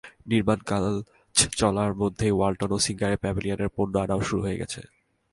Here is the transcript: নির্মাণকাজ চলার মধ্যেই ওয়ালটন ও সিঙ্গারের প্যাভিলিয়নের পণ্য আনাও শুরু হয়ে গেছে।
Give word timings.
নির্মাণকাজ 0.27 0.83
চলার 1.59 1.91
মধ্যেই 1.95 2.35
ওয়ালটন 2.35 2.69
ও 2.71 2.77
সিঙ্গারের 2.85 3.21
প্যাভিলিয়নের 3.23 3.73
পণ্য 3.75 3.93
আনাও 3.99 4.21
শুরু 4.21 4.41
হয়ে 4.43 4.59
গেছে। 4.61 4.81